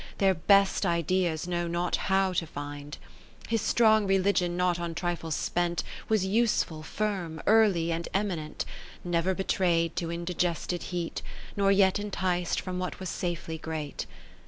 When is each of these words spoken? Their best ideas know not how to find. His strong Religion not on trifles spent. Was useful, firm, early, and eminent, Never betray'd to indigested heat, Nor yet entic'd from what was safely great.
Their 0.17 0.33
best 0.33 0.83
ideas 0.83 1.47
know 1.47 1.67
not 1.67 1.95
how 1.95 2.33
to 2.33 2.47
find. 2.47 2.97
His 3.47 3.61
strong 3.61 4.07
Religion 4.07 4.57
not 4.57 4.79
on 4.79 4.95
trifles 4.95 5.35
spent. 5.35 5.83
Was 6.09 6.25
useful, 6.25 6.81
firm, 6.81 7.39
early, 7.45 7.91
and 7.91 8.09
eminent, 8.11 8.65
Never 9.03 9.35
betray'd 9.35 9.95
to 9.97 10.09
indigested 10.11 10.81
heat, 10.89 11.21
Nor 11.55 11.71
yet 11.71 11.99
entic'd 11.99 12.59
from 12.59 12.79
what 12.79 12.99
was 12.99 13.09
safely 13.09 13.59
great. 13.59 14.07